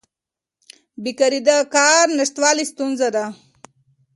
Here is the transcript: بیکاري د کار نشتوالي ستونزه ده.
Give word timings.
بیکاري 1.03 1.39
د 1.47 1.49
کار 1.75 2.05
نشتوالي 2.17 2.65
ستونزه 2.71 3.07
ده. 3.15 3.25